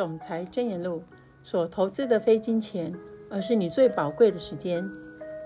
[0.00, 1.02] 总裁箴言录
[1.42, 2.90] 所投资的非金钱，
[3.28, 4.82] 而是你最宝贵的时间。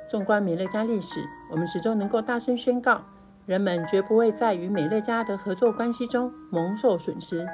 [0.08, 1.18] 纵观美乐家历史，
[1.50, 3.02] 我们始终能够大声宣告：
[3.46, 7.44] 人们绝不会在与美乐家的合作关系中蒙受损失。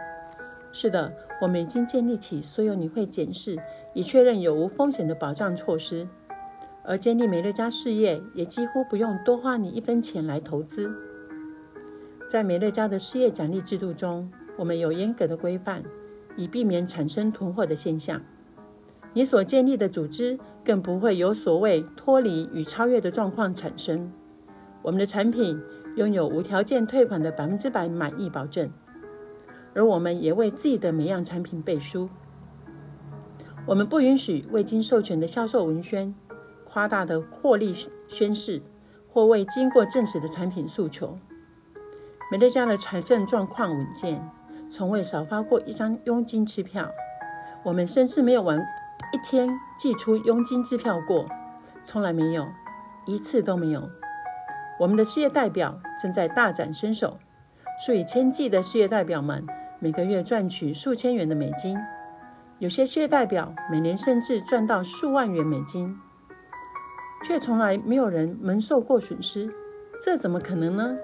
[0.72, 1.10] 是的，
[1.40, 3.56] 我们已经建立起所有你会检视
[3.94, 6.06] 以确认有无风险的保障措施，
[6.84, 10.92] 而建立美乐家事业也几乎不用多花你一分钱来投资。
[12.28, 15.82] 在美乐家的事业奖励制度中，我们有严格的规范，
[16.36, 18.20] 以避免产生囤货的现象。
[19.12, 24.12] 你所建立的组织更不会有所谓脱离与超越的状况产生。
[24.82, 25.60] 我们的产品
[25.96, 28.70] 拥有无条件退款的百分之百满意保证。
[29.74, 32.08] 而我们也为自己的每样产品背书。
[33.66, 36.14] 我们不允许未经授权的销售文宣、
[36.64, 37.74] 夸大的获利
[38.08, 38.60] 宣示
[39.08, 41.18] 或未经过证实的产品诉求。
[42.32, 44.28] 美乐家的财政状况稳健，
[44.70, 46.88] 从未少发过一张佣金支票。
[47.62, 48.58] 我们甚至没有玩
[49.12, 51.28] 一天寄出佣金支票过，
[51.82, 52.46] 从来没有，
[53.04, 53.90] 一次都没有。
[54.78, 57.18] 我们的事业代表正在大展身手，
[57.84, 59.44] 数以千计的事业代表们。
[59.82, 61.74] 每个月赚取数千元的美金，
[62.58, 65.98] 有些事业代表每年甚至赚到数万元美金，
[67.24, 69.50] 却从来没有人蒙受过损失，
[70.04, 70.94] 这怎么可能呢？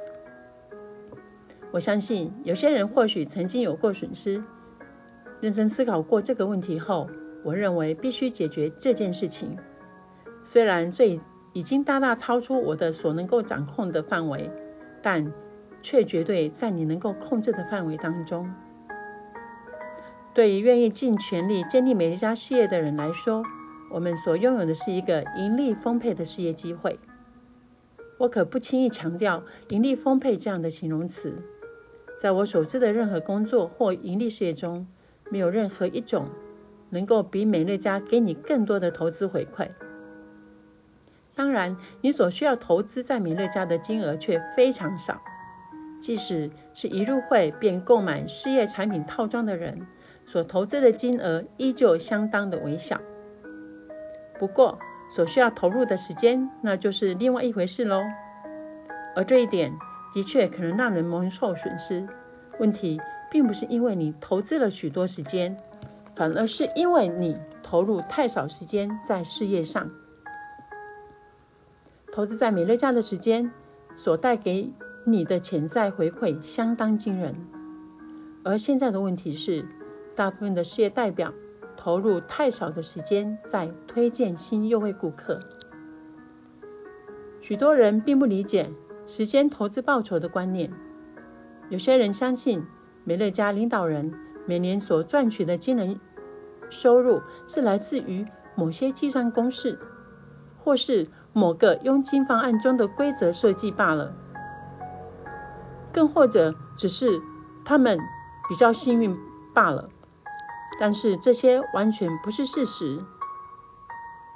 [1.76, 4.42] 我相信有些人或许曾经有过损失。
[5.42, 7.06] 认真思考过这个问题后，
[7.44, 9.54] 我认为必须解决这件事情。
[10.42, 11.20] 虽然这
[11.52, 14.50] 已经大大超出我的所能够掌控的范围，
[15.02, 15.30] 但
[15.82, 18.50] 却绝对在你能够控制的范围当中。
[20.32, 23.42] 对于愿意尽全力建立美乐家事业的人来说，
[23.90, 26.98] 我们所拥有的是一个盈利丰沛的事业机会。
[28.16, 31.36] 我可不轻易强调“盈利丰沛”这样的形容词。
[32.26, 34.84] 在我所知的任何工作或盈利事业中，
[35.30, 36.26] 没有任何一种
[36.90, 39.68] 能够比美乐家给你更多的投资回馈。
[41.36, 45.22] 当然，你所需要投资在美乐家的金额却非常少，
[46.00, 49.86] 即使是一入会便购买事业产品套装的人。
[50.26, 53.00] 所投资的金额依旧相当的微小，
[54.36, 54.76] 不过
[55.14, 58.02] 所需要投入的时间那就是另外一回事喽。
[59.14, 59.72] 而这一点
[60.16, 62.08] 的确可能让人蒙受损失。
[62.58, 62.98] 问题
[63.30, 65.54] 并不是因为你投资了许多时间，
[66.14, 69.90] 反而是因为你投入太少时间在事业上。
[72.10, 73.52] 投资在美乐家的时间
[73.94, 74.72] 所带给
[75.04, 77.34] 你的潜在回馈相当惊人，
[78.42, 79.62] 而现在的问题是。
[80.14, 81.30] 大部分的事业代表
[81.76, 85.38] 投入太少的时间在推荐新优惠顾客。
[87.42, 88.66] 许多人并不理解
[89.06, 90.70] 时间投资报酬的观念。
[91.70, 92.62] 有些人相信
[93.04, 94.12] 美乐家领导人
[94.46, 95.98] 每年所赚取的惊人
[96.68, 99.78] 收入是来自于某些计算公式，
[100.58, 104.12] 或是某个佣金方案中的规则设计罢了。
[105.92, 107.20] 更或者只是
[107.64, 107.98] 他们
[108.48, 109.16] 比较幸运
[109.54, 109.88] 罢了。
[110.78, 113.00] 但是这些完全不是事实。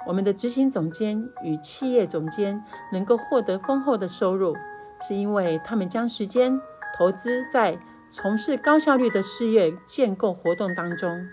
[0.05, 4.55] 我们的执行总监与企业总监能够获得丰厚的收入，
[5.01, 6.59] 是因为他们将时间
[6.97, 7.77] 投资在
[8.09, 11.27] 从事高效率的事业建构活动当中。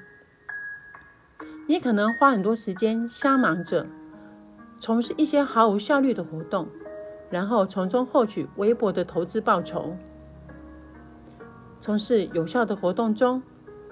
[1.67, 3.87] 你可能花很多时间瞎忙着，
[4.79, 6.69] 从事一些毫无效率的活动，
[7.31, 9.97] 然后从中获取微薄的投资报酬。
[11.81, 13.43] 从事有效的活动中。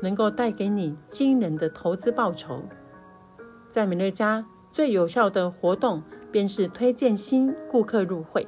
[0.02, 2.62] 能够带给你惊人的投资报酬。
[3.70, 4.44] 在美乐家
[4.76, 8.46] 最有效的活动便是推荐新顾客入会，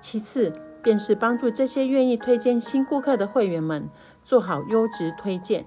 [0.00, 0.52] 其次
[0.84, 3.90] 便是帮助这些愿意推荐新顾客的会员们
[4.22, 5.66] 做好优质推荐。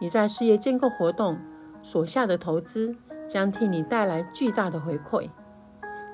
[0.00, 1.38] 你在事业建构活动
[1.82, 2.96] 所下的投资
[3.28, 5.28] 将替你带来巨大的回馈。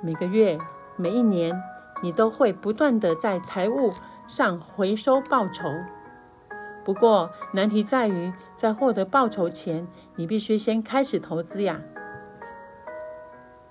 [0.03, 0.59] 每个月、
[0.97, 1.56] 每一年，
[2.03, 3.93] 你都会不断的在财务
[4.27, 5.71] 上回收报酬。
[6.84, 9.87] 不过，难题在于，在获得报酬前，
[10.17, 11.81] 你必须先开始投资呀。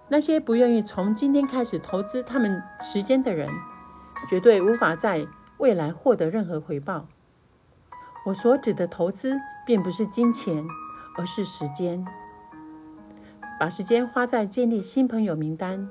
[0.08, 3.50] 那些不愿意从今天开始投资他们时间的人，
[4.30, 5.26] 绝对无法在
[5.58, 7.08] 未来获得任何回报。
[8.28, 9.36] 我所指的投资，
[9.66, 10.64] 并不是金钱，
[11.18, 12.06] 而是时间。
[13.60, 15.90] 把时间花在建立新朋友名单、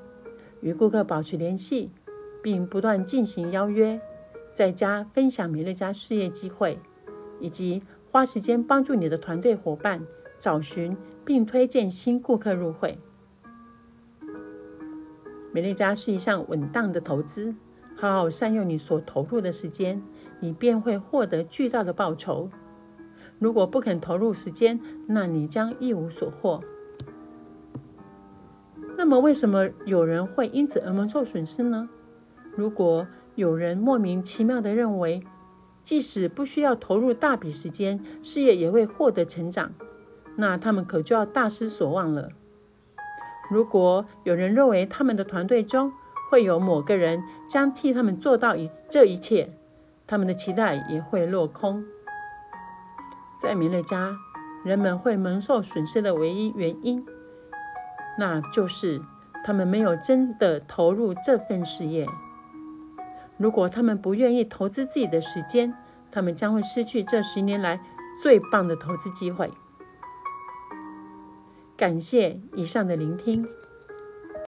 [0.61, 1.91] 与顾客保持联系，
[2.41, 3.99] 并不断进行邀约，
[4.53, 6.79] 在家分享美乐家事业机会。
[7.41, 7.83] 以及
[8.15, 10.01] 花时间帮助你的团队伙伴
[10.37, 10.95] 找寻
[11.25, 12.97] 并推荐新顾客入会。
[15.51, 17.53] 美乐家是一项稳当的投资，
[17.97, 20.01] 好好善用你所投入的时间，
[20.39, 22.49] 你便会获得巨大的报酬。
[23.37, 26.61] 如果不肯投入时间，那你将一无所获。
[28.95, 31.89] 那么，为什么有人会因此而蒙受损失呢？
[32.55, 35.21] 如果有人莫名其妙地认为，
[35.85, 39.71] 即使不需要投入大笔时间，事业也会获得成长，
[40.35, 42.29] 那他们可就要大失所望了。
[43.51, 45.93] 如果有人认为他们的团队中
[46.31, 49.51] 会有某个人将替他们做到一这一切，
[50.07, 51.85] 他们的期待也会落空。
[53.39, 54.17] 在美乐家，
[54.63, 57.05] 人们会蒙受损失的唯一原因，
[58.17, 58.99] 那就是
[59.45, 62.07] 他们没有真的投入这份事业。
[63.37, 65.73] 如果他们不愿意投资自己的时间，
[66.11, 67.81] 他们将会失去这十年来
[68.21, 69.51] 最棒的投资机会。
[71.75, 73.45] 感谢以上的聆听。